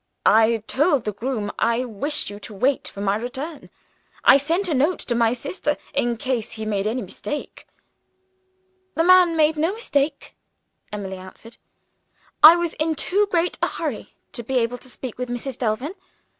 "I 0.25 0.63
told 0.65 1.03
the 1.05 1.13
groom 1.13 1.51
I 1.59 1.85
wished 1.85 2.31
you 2.31 2.39
to 2.39 2.55
wait 2.55 2.87
for 2.87 3.01
my 3.01 3.15
return. 3.17 3.69
I 4.23 4.37
sent 4.37 4.67
a 4.67 4.73
note 4.73 4.97
to 5.01 5.13
my 5.13 5.31
sister, 5.33 5.77
in 5.93 6.17
case 6.17 6.53
he 6.53 6.65
made 6.65 6.87
any 6.87 7.03
mistake." 7.03 7.67
"The 8.95 9.03
man 9.03 9.35
made 9.35 9.57
no 9.57 9.73
mistake," 9.73 10.35
Emily 10.91 11.17
answered. 11.17 11.57
"I 12.41 12.55
was 12.55 12.73
in 12.79 12.95
too 12.95 13.27
great 13.29 13.59
a 13.61 13.67
hurry 13.67 14.15
to 14.31 14.41
be 14.41 14.57
able 14.57 14.79
to 14.79 14.89
speak 14.89 15.19
with 15.19 15.29
Mrs. 15.29 15.55
Delvin. 15.59 15.93